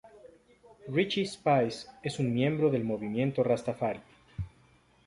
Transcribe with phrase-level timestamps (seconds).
[0.87, 4.01] Richie Spice es un miembro del movimiento rastafari.